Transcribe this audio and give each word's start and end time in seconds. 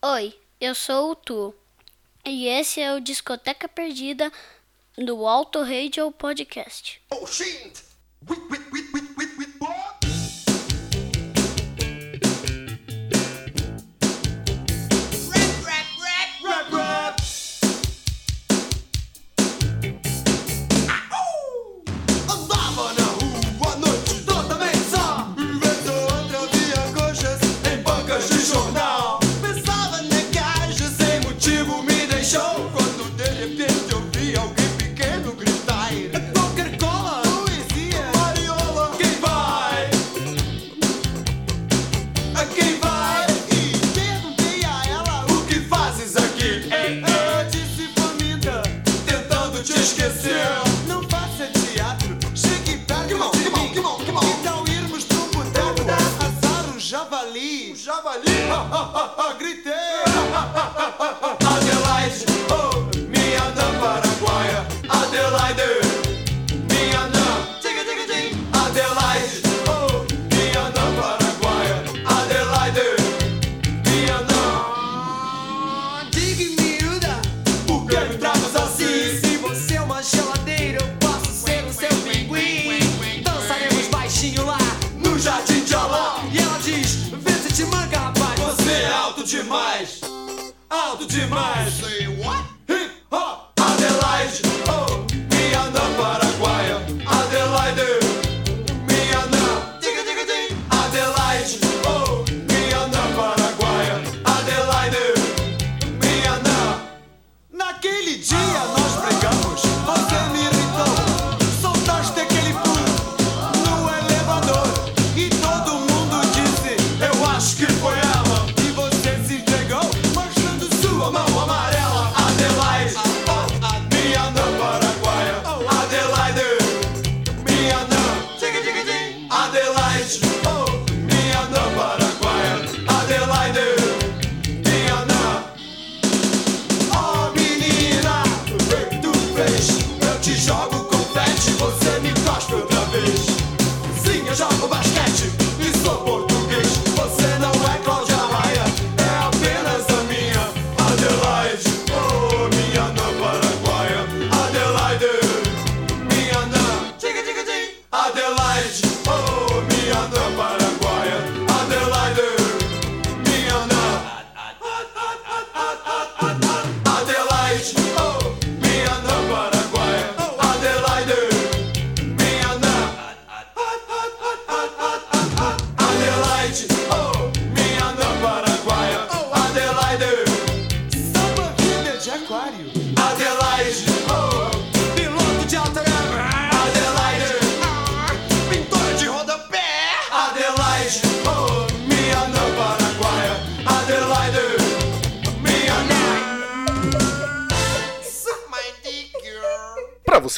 Oi, 0.00 0.32
eu 0.60 0.76
sou 0.76 1.10
o 1.10 1.16
Tu 1.16 1.52
e 2.24 2.46
esse 2.46 2.80
é 2.80 2.94
o 2.94 3.00
Discoteca 3.00 3.66
Perdida 3.66 4.32
do 4.96 5.26
Alto 5.26 5.60
Radio 5.60 6.12
Podcast. 6.12 7.02
Oh 7.10 7.26
shit! 7.26 7.82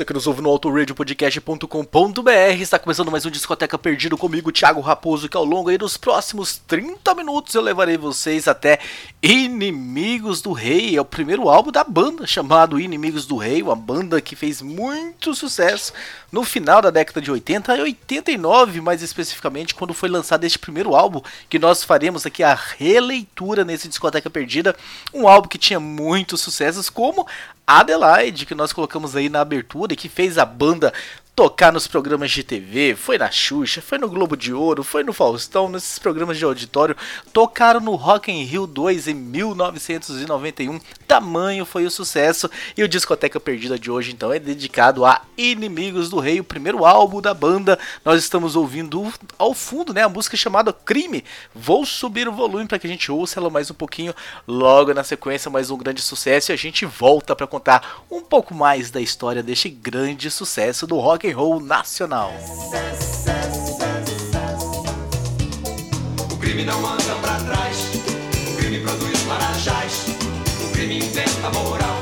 Você 0.00 0.04
que 0.04 0.12
nos 0.14 0.26
ouve 0.26 0.40
no 0.40 0.48
autoradiopodcast.com.br, 0.48 2.30
está 2.58 2.78
começando 2.78 3.10
mais 3.10 3.26
um 3.26 3.30
Discoteca 3.30 3.76
Perdido 3.76 4.16
comigo, 4.16 4.50
Thiago 4.50 4.80
Raposo, 4.80 5.28
que 5.28 5.36
ao 5.36 5.44
longo 5.44 5.68
aí 5.68 5.76
dos 5.76 5.98
próximos 5.98 6.56
30 6.66 7.14
minutos 7.14 7.54
eu 7.54 7.60
levarei 7.60 7.98
vocês 7.98 8.48
até 8.48 8.78
Inimigos 9.22 10.40
do 10.40 10.52
Rei. 10.52 10.96
É 10.96 11.00
o 11.02 11.04
primeiro 11.04 11.50
álbum 11.50 11.70
da 11.70 11.84
banda 11.84 12.26
chamado 12.26 12.80
Inimigos 12.80 13.26
do 13.26 13.36
Rei, 13.36 13.62
uma 13.62 13.76
banda 13.76 14.22
que 14.22 14.34
fez 14.34 14.62
muito 14.62 15.34
sucesso 15.34 15.92
no 16.32 16.44
final 16.44 16.80
da 16.80 16.88
década 16.90 17.20
de 17.20 17.30
80 17.30 17.76
e 17.76 17.82
89, 17.82 18.80
mais 18.80 19.02
especificamente, 19.02 19.74
quando 19.74 19.92
foi 19.92 20.08
lançado 20.08 20.44
este 20.44 20.58
primeiro 20.58 20.94
álbum, 20.94 21.20
que 21.48 21.58
nós 21.58 21.84
faremos 21.84 22.24
aqui 22.24 22.42
a 22.42 22.54
releitura 22.54 23.66
nesse 23.66 23.88
Discoteca 23.88 24.30
Perdida, 24.30 24.74
um 25.12 25.28
álbum 25.28 25.48
que 25.48 25.58
tinha 25.58 25.78
muitos 25.78 26.40
sucessos, 26.40 26.88
como 26.88 27.26
Adelaide, 27.78 28.46
que 28.46 28.54
nós 28.54 28.72
colocamos 28.72 29.14
aí 29.14 29.28
na 29.28 29.40
abertura 29.40 29.92
e 29.92 29.96
que 29.96 30.08
fez 30.08 30.38
a 30.38 30.44
banda 30.44 30.92
tocar 31.34 31.72
nos 31.72 31.86
programas 31.86 32.30
de 32.30 32.42
TV, 32.42 32.94
foi 32.94 33.16
na 33.16 33.30
Xuxa, 33.30 33.80
foi 33.80 33.96
no 33.96 34.08
Globo 34.08 34.36
de 34.36 34.52
Ouro, 34.52 34.84
foi 34.84 35.02
no 35.02 35.12
Faustão, 35.12 35.68
nesses 35.68 35.98
programas 35.98 36.36
de 36.36 36.44
auditório, 36.44 36.94
tocaram 37.32 37.80
no 37.80 37.94
Rock 37.94 38.30
in 38.30 38.44
Rio 38.44 38.66
2 38.66 39.08
em 39.08 39.14
1991. 39.14 40.78
Tamanho 41.06 41.64
foi 41.64 41.86
o 41.86 41.90
sucesso 41.90 42.50
e 42.76 42.82
o 42.82 42.88
Discoteca 42.88 43.40
Perdida 43.40 43.78
de 43.78 43.90
hoje 43.90 44.12
então 44.12 44.32
é 44.32 44.38
dedicado 44.38 45.04
a 45.04 45.22
Inimigos 45.36 46.10
do 46.10 46.18
Rei, 46.20 46.40
o 46.40 46.44
primeiro 46.44 46.84
álbum 46.84 47.22
da 47.22 47.32
banda. 47.32 47.78
Nós 48.04 48.22
estamos 48.22 48.54
ouvindo 48.54 49.10
ao 49.38 49.54
fundo, 49.54 49.94
né, 49.94 50.02
a 50.02 50.08
música 50.08 50.36
chamada 50.36 50.72
Crime. 50.72 51.24
Vou 51.54 51.86
subir 51.86 52.28
o 52.28 52.32
volume 52.32 52.66
para 52.66 52.78
que 52.78 52.86
a 52.86 52.90
gente 52.90 53.10
ouça 53.10 53.40
ela 53.40 53.48
mais 53.48 53.70
um 53.70 53.74
pouquinho 53.74 54.14
logo 54.46 54.92
na 54.92 55.02
sequência, 55.02 55.50
mais 55.50 55.70
um 55.70 55.78
grande 55.78 56.02
sucesso 56.02 56.50
e 56.50 56.52
a 56.52 56.56
gente 56.56 56.84
volta 56.84 57.34
para 57.34 57.46
contar 57.46 58.04
um 58.10 58.20
pouco 58.20 58.54
mais 58.54 58.90
da 58.90 59.00
história 59.00 59.42
deste 59.42 59.70
grande 59.70 60.30
sucesso 60.30 60.86
do 60.86 60.98
rock 60.98 61.29
and 61.30 61.38
roll 61.38 61.60
nacional. 61.60 62.32
O 66.32 66.36
crime 66.38 66.64
não 66.64 66.78
anda 66.86 67.14
pra 67.22 67.36
trás, 67.40 67.76
o 68.48 68.56
crime 68.56 68.80
produz 68.80 69.24
marajás, 69.24 70.06
o 70.64 70.72
crime 70.72 70.98
inventa 70.98 71.50
moral, 71.50 71.99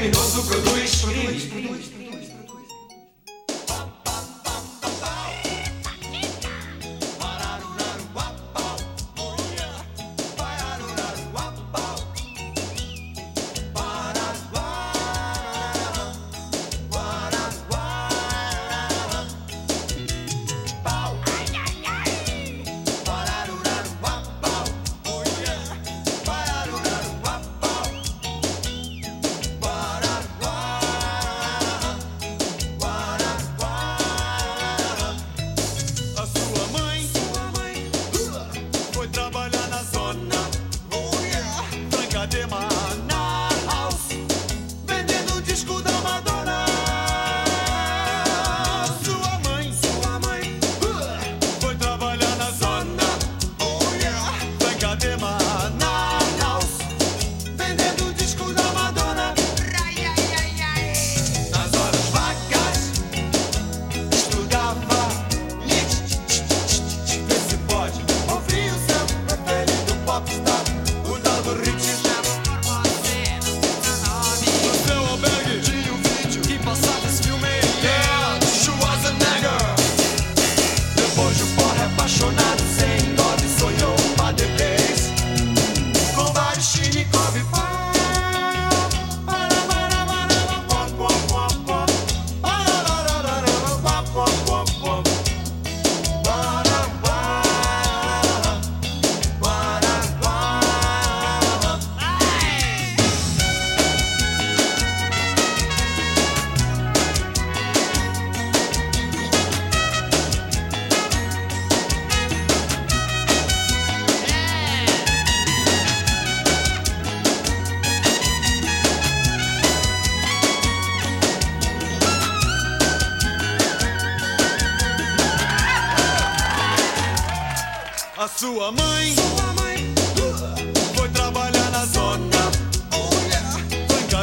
criminoso 0.00 0.42
produz, 0.44 1.99
tema. 42.40 42.69
I'll 87.30 87.36
be 87.36 87.42
fine. 87.42 87.69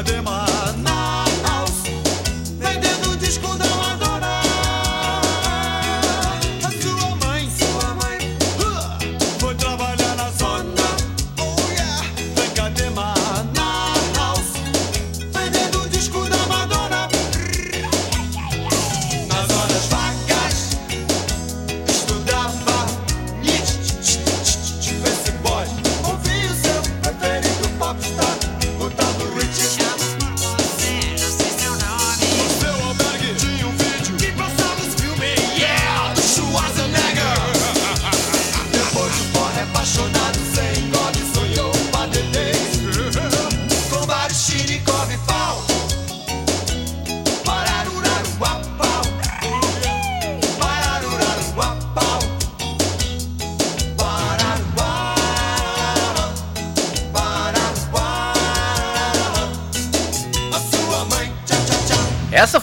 Ademar. 0.08 0.37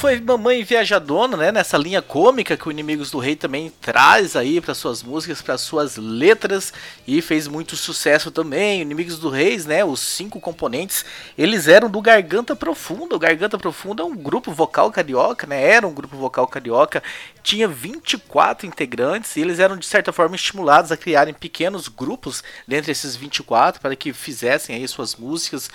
foi 0.04 0.20
Mamãe 0.20 0.62
Viajadona, 0.62 1.34
né? 1.34 1.50
Nessa 1.50 1.78
linha 1.78 2.02
cômica 2.02 2.58
que 2.58 2.68
o 2.68 2.70
Inimigos 2.70 3.10
do 3.10 3.18
Rei 3.18 3.34
também 3.34 3.72
traz 3.80 4.36
aí 4.36 4.60
para 4.60 4.74
suas 4.74 5.02
músicas, 5.02 5.40
para 5.40 5.56
suas 5.56 5.96
letras 5.96 6.74
e 7.06 7.22
fez 7.22 7.48
muito 7.48 7.74
sucesso 7.74 8.30
também. 8.30 8.82
Inimigos 8.82 9.18
do 9.18 9.30
Rei, 9.30 9.56
né? 9.60 9.82
Os 9.82 10.00
cinco 10.00 10.38
componentes, 10.40 11.06
eles 11.38 11.68
eram 11.68 11.88
do 11.88 12.02
Garganta 12.02 12.54
Profunda. 12.54 13.16
O 13.16 13.18
Garganta 13.18 13.56
Profunda 13.56 14.02
é 14.02 14.04
um 14.04 14.14
grupo 14.14 14.52
vocal 14.52 14.92
carioca, 14.92 15.46
né? 15.46 15.70
Era 15.70 15.88
um 15.88 15.94
grupo 15.94 16.18
vocal 16.18 16.46
carioca, 16.46 17.02
tinha 17.42 17.66
24 17.66 18.66
integrantes 18.66 19.34
e 19.36 19.40
eles 19.40 19.58
eram 19.58 19.74
de 19.74 19.86
certa 19.86 20.12
forma 20.12 20.36
estimulados 20.36 20.92
a 20.92 20.98
criarem 20.98 21.32
pequenos 21.32 21.88
grupos 21.88 22.44
dentre 22.68 22.92
esses 22.92 23.16
24 23.16 23.80
para 23.80 23.96
que 23.96 24.12
fizessem 24.12 24.76
aí 24.76 24.86
suas 24.86 25.16
músicas 25.16 25.70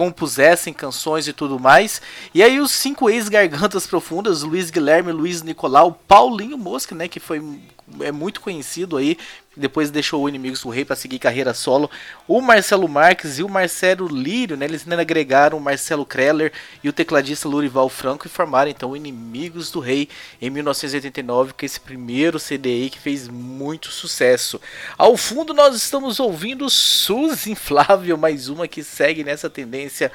compusessem 0.00 0.72
canções 0.72 1.28
e 1.28 1.32
tudo 1.34 1.60
mais. 1.60 2.00
E 2.32 2.42
aí 2.42 2.58
os 2.58 2.70
cinco 2.70 3.10
ex-gargantas 3.10 3.86
profundas, 3.86 4.42
Luiz 4.42 4.70
Guilherme, 4.70 5.12
Luiz 5.12 5.42
Nicolau, 5.42 5.92
Paulinho 5.92 6.56
Mosca, 6.56 6.94
né, 6.94 7.06
que 7.06 7.20
foi 7.20 7.38
é 8.00 8.12
muito 8.12 8.40
conhecido 8.40 8.96
aí, 8.96 9.16
depois 9.56 9.90
deixou 9.90 10.22
o 10.22 10.28
Inimigos 10.28 10.62
do 10.62 10.68
Rei 10.68 10.84
para 10.84 10.94
seguir 10.94 11.18
carreira 11.18 11.52
solo. 11.52 11.90
O 12.26 12.40
Marcelo 12.40 12.88
Marques 12.88 13.38
e 13.38 13.42
o 13.42 13.48
Marcelo 13.48 14.06
Lírio, 14.06 14.56
né, 14.56 14.64
eles 14.64 14.82
ainda 14.82 15.02
agregaram 15.02 15.58
o 15.58 15.60
Marcelo 15.60 16.06
Kreller 16.06 16.52
e 16.82 16.88
o 16.88 16.92
tecladista 16.92 17.48
Lurival 17.48 17.88
Franco 17.88 18.26
e 18.26 18.30
formaram 18.30 18.70
então 18.70 18.90
o 18.90 18.96
Inimigos 18.96 19.70
do 19.70 19.80
Rei 19.80 20.08
em 20.40 20.50
1989, 20.50 21.52
com 21.52 21.66
esse 21.66 21.80
primeiro 21.80 22.38
CD 22.38 22.88
que 22.90 22.98
fez 22.98 23.28
muito 23.28 23.90
sucesso. 23.90 24.60
Ao 24.96 25.16
fundo 25.16 25.52
nós 25.52 25.74
estamos 25.74 26.20
ouvindo 26.20 26.70
Suzy 26.70 27.50
Inflável, 27.50 28.16
mais 28.16 28.48
uma 28.48 28.68
que 28.68 28.84
segue 28.84 29.24
nessa 29.24 29.50
tendência 29.50 30.12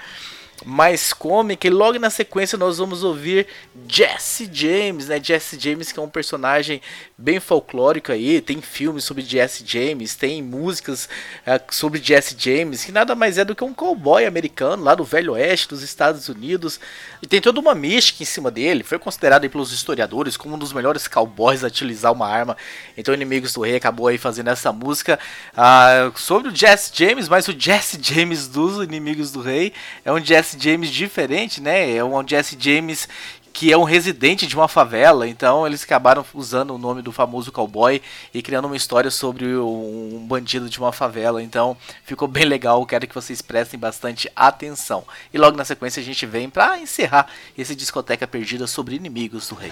mais 0.63 1.12
cômica. 1.12 1.67
E 1.67 1.69
logo 1.69 2.00
na 2.00 2.09
sequência 2.09 2.57
nós 2.57 2.77
vamos 2.77 3.03
ouvir 3.03 3.47
Jesse 3.88 4.50
James, 4.51 5.07
né? 5.07 5.19
Jesse 5.21 5.59
James 5.59 5.91
que 5.91 6.00
é 6.00 6.01
um 6.01 6.09
personagem 6.09 6.81
bem 7.17 7.39
folclórico 7.39 8.12
aí. 8.12 8.39
Tem 8.39 8.62
filmes 8.62 9.03
sobre 9.03 9.24
Jesse 9.24 9.63
James, 9.65 10.15
tem 10.15 10.41
músicas 10.41 11.09
uh, 11.45 11.62
sobre 11.74 12.01
Jesse 12.01 12.35
James, 12.38 12.85
que 12.85 12.91
nada 12.91 13.15
mais 13.15 13.38
é 13.38 13.45
do 13.45 13.55
que 13.55 13.63
um 13.63 13.74
cowboy 13.74 14.25
americano 14.25 14.83
lá 14.83 14.95
do 14.95 15.03
Velho 15.03 15.33
Oeste 15.33 15.69
dos 15.69 15.81
Estados 15.81 16.29
Unidos. 16.29 16.79
E 17.21 17.27
tem 17.27 17.41
toda 17.41 17.59
uma 17.59 17.75
mística 17.75 18.24
em 18.24 18.25
cima 18.25 18.50
dele. 18.50 18.83
Foi 18.83 19.00
considerado 19.00 19.50
pelos 19.50 19.71
historiadores 19.71 20.38
como 20.38 20.55
um 20.55 20.59
dos 20.59 20.74
melhores 20.74 21.07
cowboys 21.07 21.63
a 21.63 21.67
utilizar 21.67 22.12
uma 22.12 22.27
arma. 22.27 22.55
Então 22.97 23.13
Inimigos 23.13 23.53
do 23.53 23.62
Rei 23.62 23.75
acabou 23.75 24.07
aí 24.07 24.17
fazendo 24.17 24.50
essa 24.50 24.71
música 24.71 25.19
uh, 25.53 26.17
sobre 26.17 26.50
o 26.50 26.55
Jesse 26.55 26.91
James, 26.93 27.27
mas 27.27 27.47
o 27.47 27.55
Jesse 27.57 28.00
James 28.01 28.47
dos 28.47 28.83
Inimigos 28.83 29.31
do 29.31 29.41
Rei 29.41 29.74
é 30.03 30.12
um 30.12 30.24
Jesse 30.24 30.44
Jesse 30.45 30.59
James 30.59 30.89
diferente, 30.91 31.59
né? 31.59 31.95
É 31.95 32.03
um 32.03 32.27
Jesse 32.27 32.55
James 32.59 33.09
que 33.51 33.71
é 33.71 33.77
um 33.77 33.85
residente 33.85 34.45
de 34.45 34.53
uma 34.53 34.67
favela, 34.67 35.25
então 35.25 35.65
eles 35.65 35.81
acabaram 35.81 36.25
usando 36.33 36.75
o 36.75 36.77
nome 36.77 37.01
do 37.01 37.09
famoso 37.09 37.53
cowboy 37.53 38.01
e 38.33 38.41
criando 38.41 38.65
uma 38.65 38.75
história 38.75 39.09
sobre 39.09 39.47
um 39.55 40.25
bandido 40.27 40.69
de 40.69 40.77
uma 40.77 40.91
favela, 40.91 41.41
então 41.41 41.77
ficou 42.03 42.27
bem 42.27 42.43
legal, 42.43 42.85
quero 42.85 43.07
que 43.07 43.15
vocês 43.15 43.41
prestem 43.41 43.79
bastante 43.79 44.29
atenção. 44.35 45.05
E 45.33 45.37
logo 45.37 45.55
na 45.55 45.63
sequência 45.63 46.01
a 46.01 46.03
gente 46.03 46.25
vem 46.25 46.49
para 46.49 46.77
encerrar 46.77 47.27
esse 47.57 47.73
discoteca 47.73 48.27
perdida 48.27 48.67
sobre 48.67 48.97
inimigos 48.97 49.47
do 49.47 49.55
rei. 49.55 49.71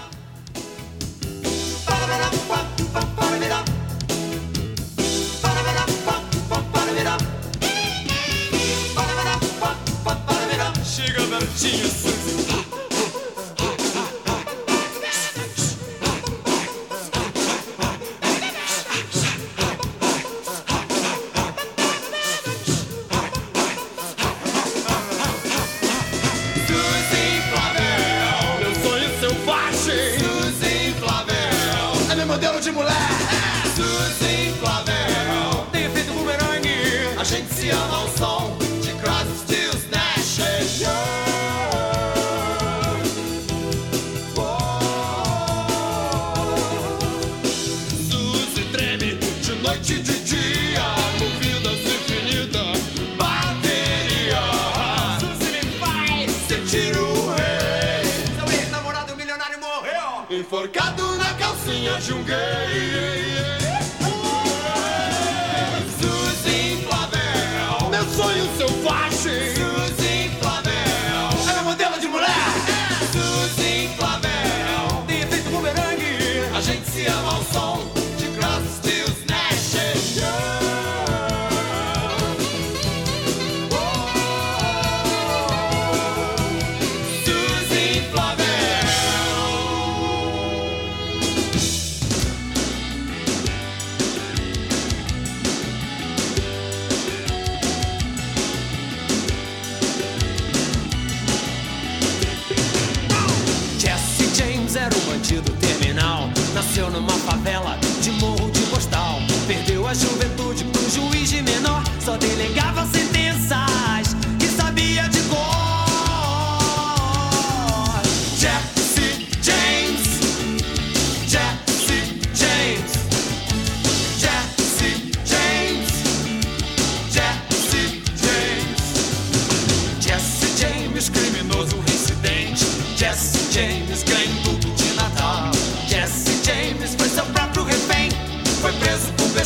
É 32.74 32.76
mulher. 32.76 33.10
Suzy 33.76 34.54
Flavel, 34.60 35.68
tem 35.72 35.86
efeito 35.86 36.14
bumerangue. 36.14 37.16
A 37.18 37.24
gente 37.24 37.54
se 37.54 37.70
ama 37.70 37.98
ao 37.98 38.08
som 38.10 38.58
de 38.82 38.92
Crosby, 38.94 39.38
Stills, 39.38 39.88
Nash 39.92 40.40
and 40.40 40.66
Young. 40.82 41.24
Suzy 48.10 48.64
treme 48.72 49.16
de 49.42 49.56
noite 49.62 49.94
e 49.94 50.00
de 50.00 50.20
dia, 50.20 50.84
movidas 51.20 51.80
infinita 51.80 52.64
bateria. 53.18 54.44
Suzy 55.20 55.52
me 55.52 55.62
faz 55.80 56.32
sentir 56.48 56.98
o 56.98 57.34
rei. 57.36 58.04
Seu 58.36 58.60
ex-namorado 58.60 59.16
milionário 59.16 59.60
morreu, 59.60 60.26
enforcado 60.40 60.93
calcinha 61.64 61.98
de 62.00 62.14
um 62.14 62.24
gay. 62.24 63.33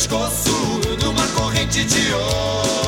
Pescoço 0.08 0.80
numa 1.04 1.28
corrente 1.28 1.84
de 1.84 2.14
ouro. 2.14 2.87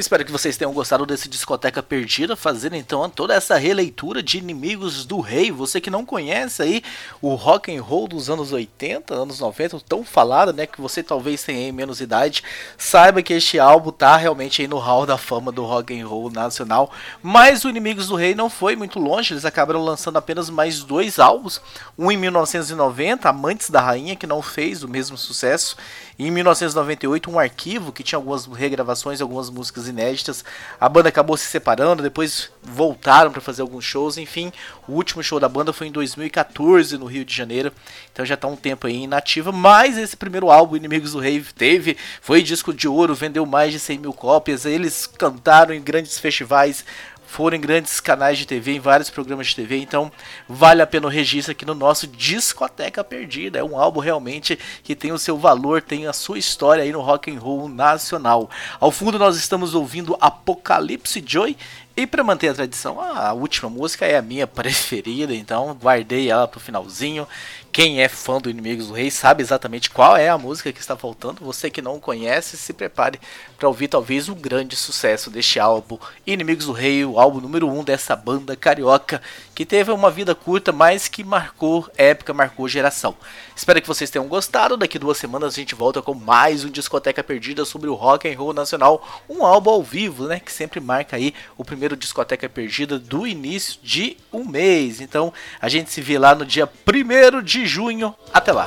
Espero 0.00 0.24
que 0.24 0.32
vocês 0.32 0.56
tenham 0.56 0.72
gostado 0.72 1.04
desse 1.04 1.28
Discoteca 1.28 1.82
Perdida, 1.82 2.34
fazendo 2.34 2.74
então 2.74 3.08
toda 3.08 3.34
essa 3.34 3.56
releitura 3.56 4.22
de 4.22 4.38
Inimigos 4.38 5.04
do 5.04 5.20
Rei. 5.20 5.52
Você 5.52 5.80
que 5.80 5.90
não 5.90 6.04
conhece 6.04 6.62
aí 6.62 6.82
o 7.20 7.34
rock 7.34 7.74
and 7.74 7.82
roll 7.82 8.08
dos 8.08 8.30
anos 8.30 8.50
80, 8.50 9.14
anos 9.14 9.38
90, 9.40 9.78
tão 9.80 10.02
falado, 10.02 10.52
né, 10.52 10.66
que 10.66 10.80
você 10.80 11.02
talvez 11.02 11.42
tenha 11.42 11.70
menos 11.72 12.00
idade, 12.00 12.42
saiba 12.78 13.22
que 13.22 13.34
este 13.34 13.58
álbum 13.58 13.92
tá 13.92 14.16
realmente 14.16 14.62
aí 14.62 14.68
no 14.68 14.78
hall 14.78 15.04
da 15.04 15.18
fama 15.18 15.52
do 15.52 15.64
rock 15.64 15.98
and 15.98 16.06
roll 16.06 16.30
nacional. 16.30 16.90
Mas 17.22 17.64
o 17.64 17.68
Inimigos 17.68 18.08
do 18.08 18.16
Rei 18.16 18.34
não 18.34 18.48
foi 18.48 18.74
muito 18.74 18.98
longe, 18.98 19.34
eles 19.34 19.44
acabaram 19.44 19.84
lançando 19.84 20.16
apenas 20.16 20.48
mais 20.48 20.82
dois 20.82 21.18
álbuns, 21.18 21.60
um 21.98 22.10
em 22.10 22.16
1990, 22.16 23.28
Amantes 23.28 23.68
da 23.68 23.80
Rainha, 23.80 24.16
que 24.16 24.26
não 24.26 24.40
fez 24.40 24.82
o 24.82 24.88
mesmo 24.88 25.18
sucesso, 25.18 25.76
e 26.18 26.26
em 26.26 26.30
1998, 26.30 27.30
um 27.30 27.38
arquivo 27.38 27.92
que 27.92 28.02
tinha 28.02 28.18
algumas 28.18 28.44
regravações, 28.44 29.20
algumas 29.20 29.48
músicas 29.48 29.88
inéditas. 29.90 30.42
A 30.80 30.88
banda 30.88 31.10
acabou 31.10 31.36
se 31.36 31.44
separando, 31.44 32.02
depois 32.02 32.50
voltaram 32.62 33.30
para 33.30 33.42
fazer 33.42 33.60
alguns 33.60 33.84
shows. 33.84 34.16
Enfim, 34.16 34.50
o 34.88 34.92
último 34.92 35.22
show 35.22 35.38
da 35.38 35.48
banda 35.48 35.72
foi 35.72 35.88
em 35.88 35.92
2014 35.92 36.96
no 36.96 37.04
Rio 37.04 37.24
de 37.24 37.36
Janeiro. 37.36 37.70
Então 38.10 38.24
já 38.24 38.34
está 38.34 38.48
um 38.48 38.56
tempo 38.56 38.86
aí 38.86 39.02
inativa. 39.02 39.52
Mas 39.52 39.98
esse 39.98 40.16
primeiro 40.16 40.50
álbum, 40.50 40.76
Inimigos 40.76 41.12
do 41.12 41.18
Rei, 41.18 41.44
teve, 41.54 41.96
foi 42.22 42.42
disco 42.42 42.72
de 42.72 42.88
ouro, 42.88 43.14
vendeu 43.14 43.44
mais 43.44 43.72
de 43.72 43.78
100 43.78 43.98
mil 43.98 44.12
cópias. 44.14 44.64
Eles 44.64 45.06
cantaram 45.06 45.74
em 45.74 45.82
grandes 45.82 46.18
festivais 46.18 46.84
foram 47.30 47.56
em 47.56 47.60
grandes 47.60 48.00
canais 48.00 48.38
de 48.38 48.44
TV, 48.44 48.72
em 48.72 48.80
vários 48.80 49.08
programas 49.08 49.46
de 49.46 49.54
TV, 49.54 49.76
então 49.76 50.10
vale 50.48 50.82
a 50.82 50.86
pena 50.86 51.06
o 51.06 51.08
registro 51.08 51.52
aqui 51.52 51.64
no 51.64 51.76
nosso 51.76 52.08
Discoteca 52.08 53.04
Perdida. 53.04 53.60
É 53.60 53.62
um 53.62 53.78
álbum 53.78 54.00
realmente 54.00 54.58
que 54.82 54.96
tem 54.96 55.12
o 55.12 55.18
seu 55.18 55.38
valor, 55.38 55.80
tem 55.80 56.08
a 56.08 56.12
sua 56.12 56.40
história 56.40 56.82
aí 56.82 56.90
no 56.90 57.00
rock 57.00 57.30
and 57.30 57.38
roll 57.38 57.68
nacional. 57.68 58.50
Ao 58.80 58.90
fundo 58.90 59.16
nós 59.16 59.36
estamos 59.36 59.76
ouvindo 59.76 60.18
Apocalipse 60.20 61.22
Joy 61.24 61.56
e 61.96 62.06
para 62.06 62.24
manter 62.24 62.48
a 62.48 62.54
tradição, 62.54 63.00
a 63.00 63.32
última 63.32 63.68
música 63.68 64.06
é 64.06 64.16
a 64.16 64.22
minha 64.22 64.46
preferida, 64.46 65.34
então 65.34 65.74
guardei 65.74 66.30
ela 66.30 66.46
pro 66.46 66.60
finalzinho. 66.60 67.26
Quem 67.72 68.00
é 68.00 68.08
fã 68.08 68.40
do 68.40 68.48
Inimigos 68.48 68.88
do 68.88 68.94
Rei 68.94 69.10
sabe 69.10 69.42
exatamente 69.42 69.90
qual 69.90 70.16
é 70.16 70.28
a 70.28 70.38
música 70.38 70.72
que 70.72 70.80
está 70.80 70.96
faltando. 70.96 71.44
Você 71.44 71.70
que 71.70 71.82
não 71.82 72.00
conhece, 72.00 72.56
se 72.56 72.72
prepare 72.72 73.20
para 73.58 73.68
ouvir 73.68 73.88
talvez 73.88 74.28
o 74.28 74.34
grande 74.34 74.74
sucesso 74.76 75.30
deste 75.30 75.60
álbum 75.60 75.98
Inimigos 76.26 76.66
do 76.66 76.72
Rei, 76.72 77.04
o 77.04 77.18
álbum 77.18 77.40
número 77.40 77.68
1 77.68 77.78
um 77.78 77.84
dessa 77.84 78.16
banda 78.16 78.56
carioca 78.56 79.20
que 79.54 79.66
teve 79.66 79.92
uma 79.92 80.10
vida 80.10 80.34
curta, 80.34 80.72
mas 80.72 81.06
que 81.06 81.22
marcou 81.22 81.88
época, 81.96 82.32
marcou 82.32 82.66
geração. 82.66 83.14
Espero 83.60 83.82
que 83.82 83.86
vocês 83.86 84.08
tenham 84.08 84.26
gostado. 84.26 84.74
Daqui 84.74 84.98
duas 84.98 85.18
semanas 85.18 85.52
a 85.52 85.56
gente 85.56 85.74
volta 85.74 86.00
com 86.00 86.14
mais 86.14 86.64
um 86.64 86.70
Discoteca 86.70 87.22
Perdida 87.22 87.62
sobre 87.66 87.90
o 87.90 87.94
rock 87.94 88.26
and 88.26 88.34
roll 88.34 88.54
nacional, 88.54 89.06
um 89.28 89.44
álbum 89.44 89.68
ao 89.68 89.82
vivo, 89.82 90.26
né, 90.26 90.40
que 90.40 90.50
sempre 90.50 90.80
marca 90.80 91.16
aí 91.16 91.34
o 91.58 91.64
primeiro 91.64 91.94
Discoteca 91.94 92.48
Perdida 92.48 92.98
do 92.98 93.26
início 93.26 93.78
de 93.82 94.16
um 94.32 94.46
mês. 94.46 95.02
Então 95.02 95.30
a 95.60 95.68
gente 95.68 95.90
se 95.90 96.00
vê 96.00 96.18
lá 96.18 96.34
no 96.34 96.46
dia 96.46 96.66
1 96.88 97.42
de 97.42 97.66
junho. 97.66 98.14
Até 98.32 98.50
lá. 98.50 98.66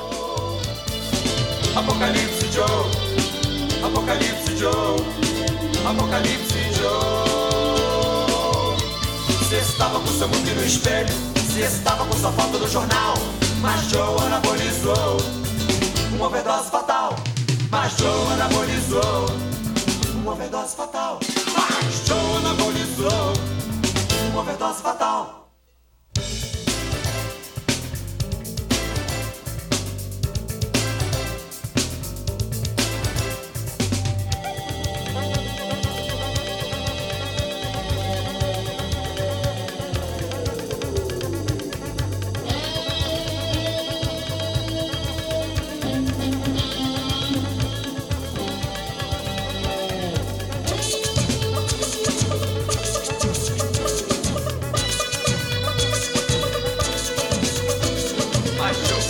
Apocalipse 1.74 2.52
Joe, 2.52 2.64
Apocalipse 3.84 4.56
Joe, 4.56 4.96
Apocalipse 5.84 6.72
Joe. 6.72 7.16
Você 9.40 9.56
estava 9.56 9.98
com 9.98 10.06
seu 10.06 10.28
mundo 10.28 10.54
no 10.54 10.64
espelho, 10.64 11.12
você 11.34 11.62
estava 11.62 12.06
com 12.06 12.12
sua 12.16 12.30
foto 12.30 12.58
no 12.58 12.68
jornal, 12.68 13.14
mas 13.64 13.88
Joe 13.88 14.26
anabolizou, 14.26 15.16
uma 16.12 16.26
overdose 16.26 16.70
fatal. 16.70 17.16
Mas 17.70 17.96
Joe 17.96 18.32
anabolizou, 18.34 19.26
uma 20.16 20.32
overdose 20.32 20.76
fatal. 20.76 21.18
Mas 21.56 22.06
Joe 22.06 22.36
anabolizou, 22.36 23.32
uma 24.32 24.40
overdose 24.42 24.82
fatal. 24.82 25.43
I 58.64 58.72
chose. 58.72 59.03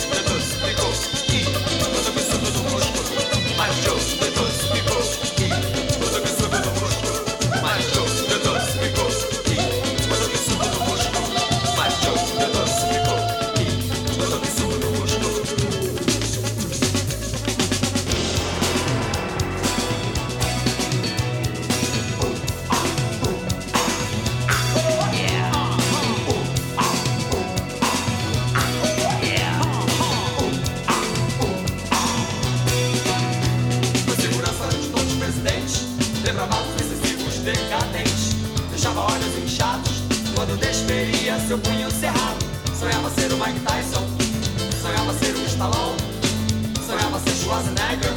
Schwarzenegger, 47.55 48.11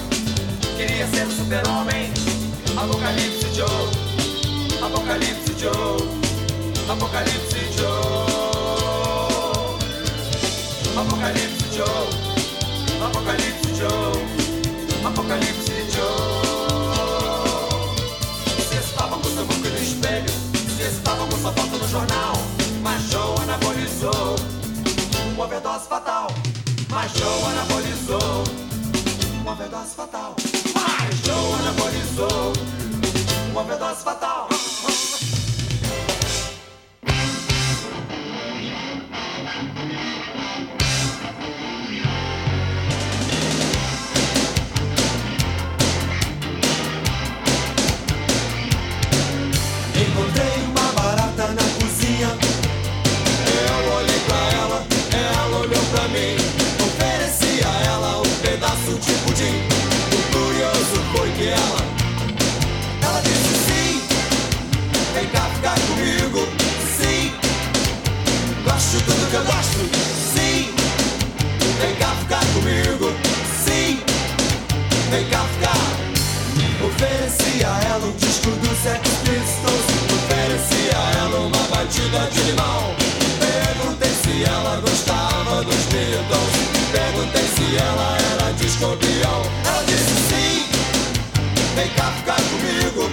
queria 0.77 1.07
ser 1.07 1.25
o 1.29 1.31
super-homem. 1.31 2.13
Apocalipse 2.77 3.55
Joe, 3.55 3.69
Apocalipse 4.83 5.55
Joe, 5.57 6.03
Apocalipse 6.89 7.61
Joe. 7.79 8.27
Apocalipse 10.97 11.67
Joe, 11.73 12.09
Apocalipse 13.01 13.75
Joe, 13.77 15.07
Apocalipse 15.07 15.87
Joe. 15.95 16.49
Estava 18.77 19.19
com 19.19 19.31
seu 19.31 19.45
boca 19.45 19.69
no 19.69 19.79
espelho, 19.79 20.33
estava 20.81 21.25
com 21.27 21.39
sua 21.39 21.53
foto 21.53 21.79
no 21.79 21.89
jornal, 21.89 22.33
mas 22.83 23.03
Joe 23.05 23.37
anabolizou, 23.43 24.35
uma 25.35 25.45
overdose 25.45 25.87
fatal. 25.87 26.27
Mas 26.91 27.13
Joe 27.13 27.45
anabolizou, 27.53 28.68
uma 29.49 29.55
overdose 29.55 29.95
fatal. 29.95 30.37
Mas 30.75 31.17
Joe 31.25 31.61
anabolizou, 31.61 32.53
uma 33.51 33.63
overdose 33.63 34.05
fatal. 34.05 34.47
Ficar 92.19 92.37
comigo? 92.37 93.11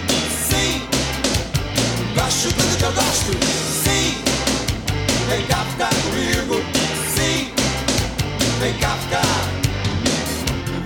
Sim. 0.49 0.81
Gosto 2.15 2.49
tudo 2.53 2.77
que 2.77 2.83
eu 2.83 2.91
gosto? 2.91 3.31
Sim. 3.83 4.17
Vem 5.29 5.45
cá 5.45 5.65
ficar 5.65 5.93
comigo? 6.03 6.55
Sim. 7.15 7.51
Vem 8.59 8.73
cá 8.73 8.97
ficar. 9.03 9.55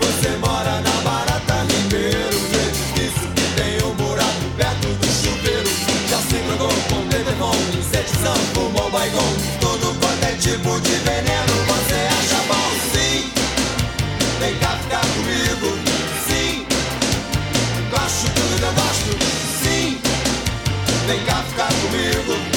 Você 0.02 0.30
mora 0.38 0.82
na 0.82 0.92
Barata 1.02 1.66
Ribeiro 1.70 2.40
No 2.52 2.60
edifício 2.68 3.28
que 3.36 3.62
tem 3.62 3.90
um 3.90 3.94
buraco 3.96 4.44
perto 4.58 4.88
do 4.88 5.08
chuveiro. 5.08 5.70
Já 6.10 6.18
se 6.18 6.36
drogou 6.46 6.74
com 6.90 7.08
Dedemon, 7.08 7.56
insetizão, 7.78 8.36
fumou 8.54 8.90
baigon. 8.92 9.34
Tudo 9.62 9.96
quanto 10.00 10.24
é 10.24 10.34
tipo 10.34 10.80
de 10.82 10.92
veneno 10.92 11.54
você 11.68 11.96
acha 11.96 12.44
bom? 12.48 12.70
Sim, 12.94 13.32
vem 14.40 14.56
cá 14.60 14.79
vem 21.10 21.26
cá 21.26 21.42
ficar 21.42 21.68
comigo 21.82 22.49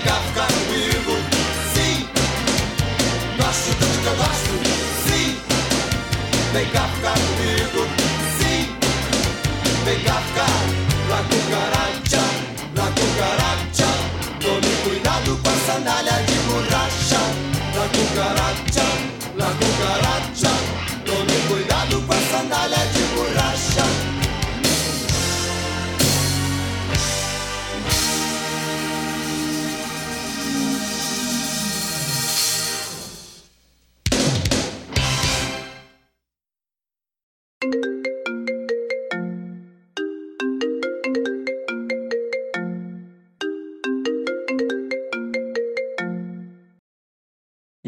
cá 0.00 0.14
ficar 0.14 0.46
comigo. 0.46 1.14
Sim, 1.74 2.06
gosto 3.36 3.70
tudo 3.78 4.02
que 4.02 4.06
eu 4.06 4.16
gosto. 4.16 4.52
Sim, 5.06 5.38
vem 6.52 6.66
cá 6.66 6.88
ficar 6.94 7.14
comigo. 7.14 7.86
Sim, 8.38 8.68
vem 9.84 10.00
cá 10.00 10.14
ficar. 10.14 10.58
La 11.08 11.20
cucaracha, 11.30 12.22
la 12.76 12.86
cucaracha. 12.98 13.90
Tome 14.40 14.72
cuidado 14.84 15.38
com 15.42 15.50
a 15.50 15.56
sandália 15.66 16.22
de 16.26 16.34
borracha. 16.46 17.20
La 17.74 17.86
cucaracha, 17.88 18.67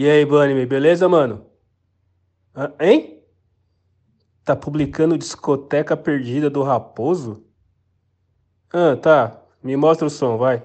E 0.01 0.09
aí, 0.09 0.25
Bunny, 0.25 0.65
beleza, 0.65 1.07
mano? 1.11 1.45
Hã, 2.57 2.73
hein? 2.81 3.23
Tá 4.43 4.57
publicando 4.57 5.19
Discoteca 5.19 5.95
Perdida 5.95 6.49
do 6.49 6.63
Raposo? 6.63 7.45
Ah, 8.73 8.97
tá. 8.97 9.43
Me 9.63 9.77
mostra 9.77 10.07
o 10.07 10.09
som, 10.09 10.39
vai. 10.39 10.63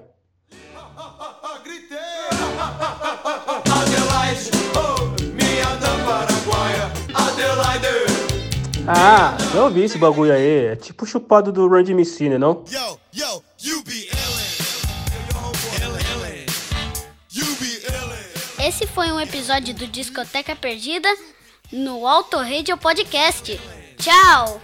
Ah, 8.88 9.36
eu 9.54 9.68
vi 9.68 9.82
esse 9.82 9.98
bagulho 9.98 10.32
aí. 10.32 10.64
É 10.68 10.76
tipo 10.76 11.04
chupado 11.04 11.52
do 11.52 11.68
Run 11.68 11.82
DMC, 11.82 12.30
né, 12.30 12.38
não? 12.38 12.64
Yo, 12.70 12.85
foi 18.96 19.12
um 19.12 19.20
episódio 19.20 19.74
do 19.74 19.86
Discoteca 19.86 20.56
Perdida 20.56 21.06
no 21.70 22.06
Auto 22.06 22.38
Radio 22.38 22.78
Podcast. 22.78 23.60
Tchau! 23.98 24.58